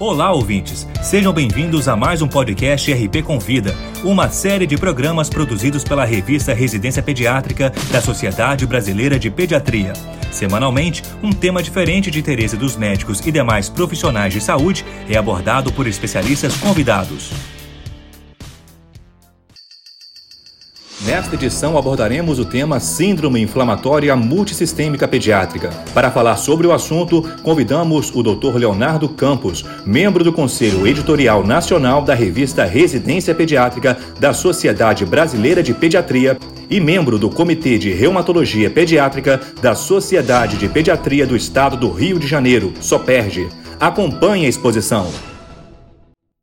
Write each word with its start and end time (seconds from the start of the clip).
Olá, 0.00 0.32
ouvintes! 0.32 0.88
Sejam 1.02 1.30
bem-vindos 1.30 1.86
a 1.86 1.94
mais 1.94 2.22
um 2.22 2.26
podcast 2.26 2.90
RP 2.90 3.22
Convida, 3.22 3.76
uma 4.02 4.30
série 4.30 4.66
de 4.66 4.78
programas 4.78 5.28
produzidos 5.28 5.84
pela 5.84 6.06
revista 6.06 6.54
Residência 6.54 7.02
Pediátrica 7.02 7.70
da 7.92 8.00
Sociedade 8.00 8.66
Brasileira 8.66 9.18
de 9.18 9.30
Pediatria. 9.30 9.92
Semanalmente, 10.32 11.02
um 11.22 11.30
tema 11.30 11.62
diferente 11.62 12.10
de 12.10 12.18
interesse 12.18 12.56
dos 12.56 12.76
médicos 12.78 13.20
e 13.26 13.30
demais 13.30 13.68
profissionais 13.68 14.32
de 14.32 14.40
saúde 14.40 14.86
é 15.06 15.18
abordado 15.18 15.70
por 15.70 15.86
especialistas 15.86 16.56
convidados. 16.56 17.30
Nesta 21.06 21.34
edição 21.34 21.78
abordaremos 21.78 22.38
o 22.38 22.44
tema 22.44 22.78
Síndrome 22.78 23.40
Inflamatória 23.40 24.14
Multissistêmica 24.14 25.08
Pediátrica. 25.08 25.70
Para 25.94 26.10
falar 26.10 26.36
sobre 26.36 26.66
o 26.66 26.72
assunto, 26.72 27.22
convidamos 27.42 28.14
o 28.14 28.22
Dr. 28.22 28.56
Leonardo 28.56 29.08
Campos, 29.08 29.64
membro 29.86 30.22
do 30.22 30.30
Conselho 30.30 30.86
Editorial 30.86 31.42
Nacional 31.42 32.02
da 32.02 32.12
revista 32.12 32.64
Residência 32.64 33.34
Pediátrica 33.34 33.96
da 34.18 34.34
Sociedade 34.34 35.06
Brasileira 35.06 35.62
de 35.62 35.72
Pediatria 35.72 36.38
e 36.68 36.78
membro 36.78 37.18
do 37.18 37.30
Comitê 37.30 37.78
de 37.78 37.90
Reumatologia 37.94 38.68
Pediátrica 38.68 39.40
da 39.62 39.74
Sociedade 39.74 40.58
de 40.58 40.68
Pediatria 40.68 41.26
do 41.26 41.34
Estado 41.34 41.78
do 41.78 41.90
Rio 41.90 42.18
de 42.18 42.26
Janeiro, 42.26 42.74
SOPERGE. 42.78 43.48
Acompanhe 43.80 44.44
a 44.44 44.50
exposição. 44.50 45.10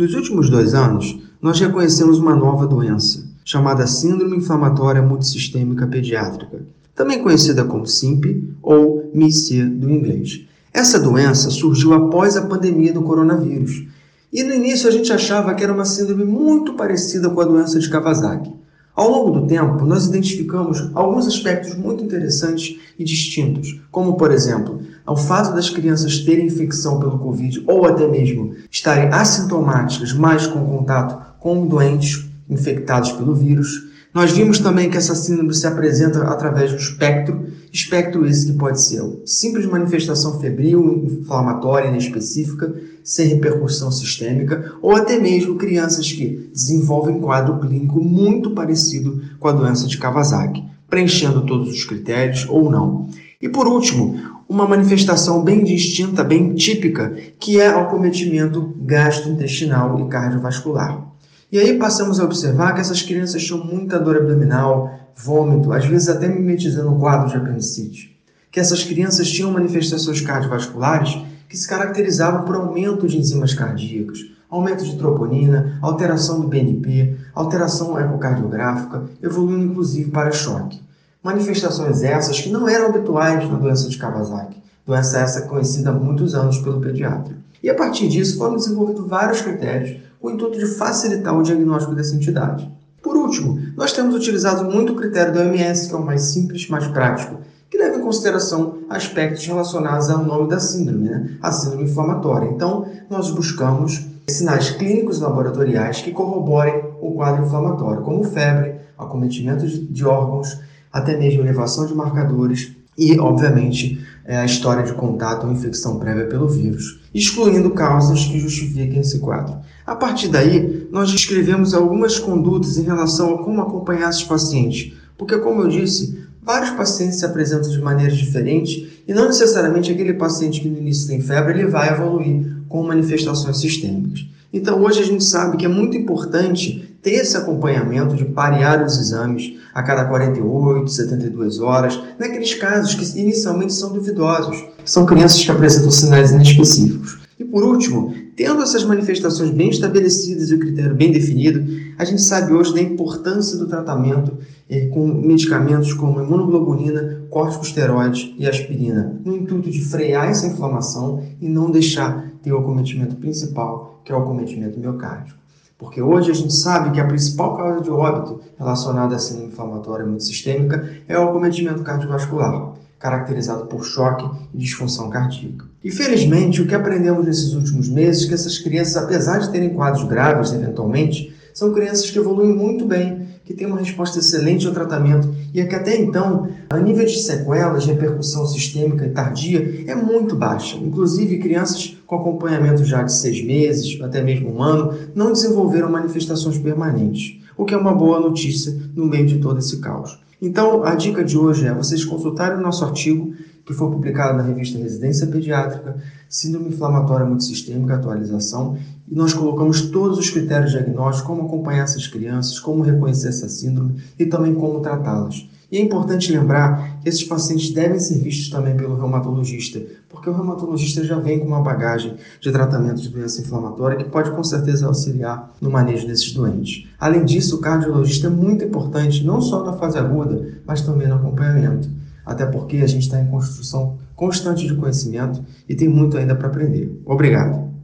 Nos 0.00 0.14
últimos 0.14 0.48
dois 0.48 0.74
anos, 0.74 1.18
nós 1.42 1.58
reconhecemos 1.58 2.20
uma 2.20 2.36
nova 2.36 2.68
doença 2.68 3.33
chamada 3.44 3.86
Síndrome 3.86 4.38
Inflamatória 4.38 5.02
Multissistêmica 5.02 5.86
Pediátrica, 5.86 6.62
também 6.94 7.22
conhecida 7.22 7.64
como 7.64 7.86
SIMP 7.86 8.42
ou 8.62 9.10
MIC 9.12 9.62
do 9.64 9.90
inglês. 9.90 10.46
Essa 10.72 10.98
doença 10.98 11.50
surgiu 11.50 11.92
após 11.92 12.36
a 12.36 12.46
pandemia 12.46 12.92
do 12.92 13.02
coronavírus. 13.02 13.86
E 14.32 14.42
no 14.42 14.54
início 14.54 14.88
a 14.88 14.92
gente 14.92 15.12
achava 15.12 15.54
que 15.54 15.62
era 15.62 15.72
uma 15.72 15.84
síndrome 15.84 16.24
muito 16.24 16.74
parecida 16.74 17.28
com 17.30 17.40
a 17.40 17.44
doença 17.44 17.78
de 17.78 17.88
Kawasaki. 17.88 18.52
Ao 18.96 19.10
longo 19.10 19.40
do 19.40 19.46
tempo, 19.46 19.84
nós 19.84 20.06
identificamos 20.06 20.90
alguns 20.94 21.26
aspectos 21.26 21.74
muito 21.74 22.04
interessantes 22.04 22.78
e 22.96 23.04
distintos, 23.04 23.80
como, 23.90 24.16
por 24.16 24.30
exemplo, 24.30 24.80
o 25.06 25.16
fato 25.16 25.52
das 25.52 25.68
crianças 25.68 26.20
terem 26.20 26.46
infecção 26.46 27.00
pelo 27.00 27.18
Covid 27.18 27.64
ou 27.66 27.86
até 27.86 28.06
mesmo 28.06 28.54
estarem 28.70 29.08
assintomáticas, 29.08 30.12
mas 30.12 30.46
com 30.46 30.64
contato 30.64 31.34
com 31.40 31.66
doentes 31.66 32.24
infectados 32.48 33.12
pelo 33.12 33.34
vírus. 33.34 33.94
Nós 34.12 34.30
vimos 34.30 34.60
também 34.60 34.88
que 34.88 34.96
essa 34.96 35.14
síndrome 35.14 35.52
se 35.52 35.66
apresenta 35.66 36.22
através 36.22 36.70
do 36.70 36.78
espectro, 36.78 37.46
espectro 37.72 38.24
esse 38.24 38.46
que 38.46 38.58
pode 38.58 38.80
ser 38.80 39.02
simples 39.26 39.66
manifestação 39.66 40.38
febril, 40.38 41.04
inflamatória 41.04 41.88
inespecífica, 41.88 42.72
sem 43.02 43.26
repercussão 43.26 43.90
sistêmica, 43.90 44.72
ou 44.80 44.94
até 44.94 45.18
mesmo 45.18 45.56
crianças 45.56 46.12
que 46.12 46.48
desenvolvem 46.52 47.20
quadro 47.20 47.58
clínico 47.58 48.02
muito 48.02 48.52
parecido 48.52 49.20
com 49.40 49.48
a 49.48 49.52
doença 49.52 49.88
de 49.88 49.98
Kawasaki, 49.98 50.62
preenchendo 50.88 51.44
todos 51.44 51.68
os 51.70 51.84
critérios 51.84 52.46
ou 52.48 52.70
não. 52.70 53.08
E 53.42 53.48
por 53.48 53.66
último, 53.66 54.16
uma 54.48 54.68
manifestação 54.68 55.42
bem 55.42 55.64
distinta, 55.64 56.22
bem 56.22 56.54
típica, 56.54 57.16
que 57.38 57.60
é 57.60 57.74
o 57.74 57.80
acometimento 57.80 58.74
gastrointestinal 58.78 59.98
e 60.00 60.08
cardiovascular. 60.08 61.13
E 61.54 61.58
aí 61.60 61.78
passamos 61.78 62.18
a 62.18 62.24
observar 62.24 62.74
que 62.74 62.80
essas 62.80 63.00
crianças 63.00 63.44
tinham 63.44 63.64
muita 63.64 63.96
dor 63.96 64.16
abdominal, 64.16 64.90
vômito, 65.14 65.72
às 65.72 65.86
vezes 65.86 66.08
até 66.08 66.26
mimetizando 66.26 66.92
o 66.92 66.98
quadro 66.98 67.30
de 67.30 67.36
apendicite. 67.36 68.20
Que 68.50 68.58
essas 68.58 68.82
crianças 68.82 69.30
tinham 69.30 69.52
manifestações 69.52 70.20
cardiovasculares 70.20 71.16
que 71.48 71.56
se 71.56 71.68
caracterizavam 71.68 72.42
por 72.42 72.56
aumento 72.56 73.06
de 73.06 73.18
enzimas 73.18 73.54
cardíacas, 73.54 74.18
aumento 74.50 74.84
de 74.84 74.96
troponina, 74.96 75.78
alteração 75.80 76.40
do 76.40 76.48
BNP, 76.48 77.14
alteração 77.32 77.96
ecocardiográfica, 78.00 79.04
evoluindo 79.22 79.66
inclusive 79.66 80.10
para 80.10 80.32
choque. 80.32 80.82
Manifestações 81.22 82.02
essas 82.02 82.40
que 82.40 82.50
não 82.50 82.68
eram 82.68 82.88
habituais 82.88 83.48
na 83.48 83.56
doença 83.56 83.88
de 83.88 83.96
Kawasaki, 83.96 84.60
doença 84.84 85.20
essa 85.20 85.42
conhecida 85.42 85.90
há 85.90 85.92
muitos 85.92 86.34
anos 86.34 86.58
pelo 86.58 86.80
pediatra. 86.80 87.36
E 87.62 87.70
a 87.70 87.74
partir 87.76 88.08
disso 88.08 88.38
foram 88.38 88.56
desenvolvidos 88.56 89.06
vários 89.06 89.40
critérios 89.40 90.02
com 90.24 90.30
o 90.30 90.32
intuito 90.32 90.58
de 90.58 90.64
facilitar 90.64 91.38
o 91.38 91.42
diagnóstico 91.42 91.94
dessa 91.94 92.16
entidade. 92.16 92.66
Por 93.02 93.14
último, 93.14 93.60
nós 93.76 93.92
temos 93.92 94.14
utilizado 94.14 94.64
muito 94.64 94.94
o 94.94 94.96
critério 94.96 95.34
do 95.34 95.38
OMS, 95.38 95.86
que 95.86 95.94
é 95.94 95.98
o 95.98 96.02
mais 96.02 96.22
simples, 96.22 96.66
mais 96.70 96.86
prático, 96.86 97.42
que 97.68 97.76
leva 97.76 97.98
em 97.98 98.00
consideração 98.00 98.78
aspectos 98.88 99.44
relacionados 99.44 100.08
ao 100.08 100.24
nome 100.24 100.48
da 100.48 100.58
síndrome, 100.58 101.10
né? 101.10 101.36
a 101.42 101.52
síndrome 101.52 101.84
inflamatória. 101.84 102.48
Então, 102.48 102.86
nós 103.10 103.30
buscamos 103.30 104.06
sinais 104.26 104.70
clínicos 104.70 105.20
laboratoriais 105.20 106.00
que 106.00 106.10
corroborem 106.10 106.82
o 107.02 107.12
quadro 107.12 107.44
inflamatório, 107.44 108.00
como 108.00 108.24
febre, 108.24 108.76
acometimento 108.96 109.66
de 109.68 110.06
órgãos, 110.06 110.58
até 110.90 111.18
mesmo 111.18 111.42
elevação 111.42 111.84
de 111.84 111.94
marcadores 111.94 112.74
e, 112.96 113.18
obviamente, 113.20 114.02
é, 114.24 114.38
a 114.38 114.44
história 114.44 114.82
de 114.82 114.94
contato 114.94 115.46
ou 115.46 115.52
infecção 115.52 115.98
prévia 115.98 116.26
pelo 116.26 116.48
vírus, 116.48 117.00
excluindo 117.14 117.70
causas 117.70 118.24
que 118.24 118.38
justifiquem 118.38 119.00
esse 119.00 119.18
quadro. 119.18 119.58
A 119.86 119.94
partir 119.94 120.28
daí, 120.28 120.88
nós 120.90 121.10
descrevemos 121.10 121.74
algumas 121.74 122.18
condutas 122.18 122.78
em 122.78 122.84
relação 122.84 123.34
a 123.34 123.44
como 123.44 123.60
acompanhar 123.60 124.08
esses 124.08 124.24
pacientes, 124.24 124.94
porque, 125.18 125.36
como 125.38 125.62
eu 125.62 125.68
disse, 125.68 126.24
vários 126.42 126.70
pacientes 126.70 127.18
se 127.18 127.24
apresentam 127.24 127.70
de 127.70 127.80
maneiras 127.80 128.16
diferentes 128.16 128.88
e 129.06 129.12
não 129.12 129.26
necessariamente 129.26 129.92
aquele 129.92 130.14
paciente 130.14 130.60
que 130.60 130.68
no 130.68 130.78
início 130.78 131.08
tem 131.08 131.20
febre 131.20 131.58
ele 131.58 131.68
vai 131.68 131.92
evoluir 131.92 132.56
com 132.68 132.82
manifestações 132.82 133.58
sistêmicas. 133.58 134.26
Então, 134.52 134.82
hoje 134.82 135.00
a 135.00 135.04
gente 135.04 135.24
sabe 135.24 135.56
que 135.56 135.66
é 135.66 135.68
muito 135.68 135.96
importante 135.96 136.93
ter 137.04 137.16
esse 137.20 137.36
acompanhamento 137.36 138.16
de 138.16 138.24
parear 138.24 138.82
os 138.82 138.98
exames 138.98 139.58
a 139.74 139.82
cada 139.82 140.06
48, 140.06 140.90
72 140.90 141.60
horas, 141.60 142.00
naqueles 142.18 142.54
casos 142.54 142.94
que 142.94 143.20
inicialmente 143.20 143.74
são 143.74 143.92
duvidosos, 143.92 144.64
são 144.86 145.04
crianças 145.04 145.44
que 145.44 145.50
apresentam 145.50 145.90
sinais 145.90 146.32
inespecíficos. 146.32 147.18
E 147.38 147.44
por 147.44 147.62
último, 147.62 148.14
tendo 148.34 148.62
essas 148.62 148.84
manifestações 148.84 149.50
bem 149.50 149.68
estabelecidas 149.68 150.50
e 150.50 150.54
o 150.54 150.58
critério 150.58 150.94
bem 150.94 151.12
definido, 151.12 151.62
a 151.98 152.04
gente 152.06 152.22
sabe 152.22 152.54
hoje 152.54 152.72
da 152.72 152.80
importância 152.80 153.58
do 153.58 153.66
tratamento 153.66 154.38
eh, 154.70 154.86
com 154.86 155.06
medicamentos 155.06 155.92
como 155.92 156.22
imunoglobulina, 156.22 157.22
corticosteroides 157.28 158.32
e 158.38 158.46
aspirina, 158.46 159.20
no 159.24 159.36
intuito 159.36 159.70
de 159.70 159.84
frear 159.84 160.30
essa 160.30 160.46
inflamação 160.46 161.22
e 161.40 161.48
não 161.48 161.70
deixar 161.70 162.32
ter 162.42 162.52
o 162.52 162.58
acometimento 162.58 163.16
principal, 163.16 164.00
que 164.04 164.12
é 164.12 164.16
o 164.16 164.20
acometimento 164.20 164.78
miocárdico. 164.78 165.43
Porque 165.84 166.00
hoje 166.00 166.30
a 166.30 166.34
gente 166.34 166.52
sabe 166.54 166.92
que 166.92 167.00
a 167.00 167.06
principal 167.06 167.56
causa 167.58 167.82
de 167.82 167.90
óbito 167.90 168.40
relacionada 168.58 169.14
à 169.14 169.18
síndrome 169.18 169.52
inflamatória 169.52 170.06
multissistêmica 170.06 170.88
é 171.06 171.18
o 171.18 171.28
acometimento 171.28 171.82
cardiovascular 171.82 172.72
caracterizado 172.98 173.66
por 173.66 173.84
choque 173.84 174.26
e 174.54 174.56
disfunção 174.56 175.10
cardíaca. 175.10 175.66
Infelizmente, 175.84 176.62
o 176.62 176.66
que 176.66 176.74
aprendemos 176.74 177.26
nesses 177.26 177.52
últimos 177.52 177.86
meses 177.86 178.24
é 178.24 178.28
que 178.28 178.34
essas 178.34 178.58
crianças, 178.58 178.96
apesar 178.96 179.40
de 179.40 179.50
terem 179.50 179.74
quadros 179.74 180.04
graves 180.04 180.54
eventualmente, 180.54 181.36
são 181.52 181.74
crianças 181.74 182.10
que 182.10 182.18
evoluem 182.18 182.56
muito 182.56 182.86
bem, 182.86 183.28
que 183.44 183.52
têm 183.52 183.66
uma 183.66 183.78
resposta 183.78 184.18
excelente 184.18 184.66
ao 184.66 184.72
tratamento 184.72 185.28
e 185.54 185.60
é 185.60 185.66
que 185.66 185.74
até 185.76 185.96
então 185.96 186.48
a 186.68 186.78
nível 186.80 187.06
de 187.06 187.16
sequelas, 187.16 187.86
repercussão 187.86 188.44
sistêmica 188.44 189.06
e 189.06 189.10
tardia 189.10 189.84
é 189.86 189.94
muito 189.94 190.34
baixa. 190.34 190.76
Inclusive, 190.76 191.38
crianças 191.38 191.96
com 192.04 192.16
acompanhamento 192.16 192.84
já 192.84 193.04
de 193.04 193.12
seis 193.12 193.42
meses, 193.42 194.00
até 194.02 194.20
mesmo 194.20 194.52
um 194.52 194.60
ano, 194.60 194.92
não 195.14 195.32
desenvolveram 195.32 195.88
manifestações 195.88 196.58
permanentes, 196.58 197.40
o 197.56 197.64
que 197.64 197.72
é 197.72 197.76
uma 197.76 197.94
boa 197.94 198.18
notícia 198.18 198.76
no 198.96 199.06
meio 199.06 199.26
de 199.26 199.38
todo 199.38 199.60
esse 199.60 199.78
caos. 199.78 200.18
Então, 200.42 200.84
a 200.84 200.96
dica 200.96 201.24
de 201.24 201.38
hoje 201.38 201.66
é 201.66 201.72
vocês 201.72 202.04
consultarem 202.04 202.58
o 202.58 202.62
nosso 202.62 202.84
artigo 202.84 203.32
que 203.64 203.72
foi 203.72 203.90
publicado 203.90 204.36
na 204.36 204.44
revista 204.44 204.78
Residência 204.78 205.26
Pediátrica, 205.26 205.96
Síndrome 206.28 206.68
Inflamatória 206.68 207.26
Multissistêmica, 207.26 207.94
atualização, 207.94 208.76
e 209.08 209.14
nós 209.14 209.32
colocamos 209.32 209.82
todos 209.82 210.18
os 210.18 210.30
critérios 210.30 210.72
diagnósticos, 210.72 211.26
como 211.26 211.46
acompanhar 211.46 211.84
essas 211.84 212.06
crianças, 212.06 212.58
como 212.58 212.82
reconhecer 212.82 213.28
essa 213.28 213.48
síndrome 213.48 214.02
e 214.18 214.26
também 214.26 214.54
como 214.54 214.80
tratá-las. 214.80 215.48
E 215.72 215.78
é 215.78 215.80
importante 215.80 216.30
lembrar 216.30 217.00
que 217.00 217.08
esses 217.08 217.24
pacientes 217.24 217.70
devem 217.70 217.98
ser 217.98 218.18
vistos 218.18 218.48
também 218.48 218.76
pelo 218.76 218.96
reumatologista, 218.96 219.82
porque 220.08 220.30
o 220.30 220.32
reumatologista 220.32 221.02
já 221.02 221.18
vem 221.18 221.40
com 221.40 221.46
uma 221.46 221.62
bagagem 221.62 222.14
de 222.40 222.52
tratamento 222.52 223.00
de 223.00 223.08
doença 223.08 223.40
inflamatória 223.40 223.96
que 223.96 224.04
pode 224.04 224.30
com 224.30 224.44
certeza 224.44 224.86
auxiliar 224.86 225.52
no 225.60 225.70
manejo 225.70 226.06
desses 226.06 226.32
doentes. 226.32 226.86
Além 226.98 227.24
disso, 227.24 227.56
o 227.56 227.60
cardiologista 227.60 228.28
é 228.28 228.30
muito 228.30 228.64
importante, 228.64 229.24
não 229.24 229.40
só 229.40 229.64
na 229.64 229.72
fase 229.72 229.98
aguda, 229.98 230.46
mas 230.64 230.82
também 230.82 231.08
no 231.08 231.16
acompanhamento. 231.16 231.88
Até 232.24 232.46
porque 232.46 232.78
a 232.78 232.86
gente 232.86 233.02
está 233.02 233.20
em 233.20 233.26
construção 233.26 233.98
constante 234.14 234.66
de 234.66 234.74
conhecimento 234.74 235.44
e 235.68 235.74
tem 235.74 235.88
muito 235.88 236.16
ainda 236.16 236.34
para 236.34 236.48
aprender. 236.48 236.90
Obrigado. 237.04 237.74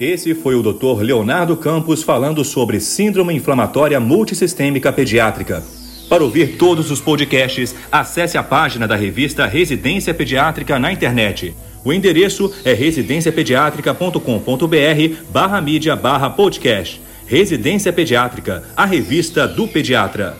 Esse 0.00 0.34
foi 0.34 0.54
o 0.56 0.62
Dr. 0.62 1.02
Leonardo 1.02 1.54
Campos 1.56 2.02
falando 2.02 2.42
sobre 2.44 2.80
Síndrome 2.80 3.34
Inflamatória 3.34 4.00
Multissistêmica 4.00 4.92
Pediátrica. 4.92 5.62
Para 6.08 6.24
ouvir 6.24 6.56
todos 6.56 6.90
os 6.90 7.00
podcasts, 7.00 7.72
acesse 7.90 8.36
a 8.36 8.42
página 8.42 8.88
da 8.88 8.96
revista 8.96 9.46
Residência 9.46 10.12
Pediátrica 10.12 10.78
na 10.78 10.92
internet 10.92 11.54
O 11.84 11.92
endereço 11.92 12.52
é 12.64 12.72
residenciapediatrica.com.br 12.72 15.16
barra 15.32 15.60
mídia 15.60 15.94
barra 15.94 16.30
podcast. 16.30 17.00
Residência 17.24 17.92
Pediátrica, 17.92 18.64
a 18.76 18.84
revista 18.84 19.46
do 19.48 19.68
pediatra. 19.68 20.36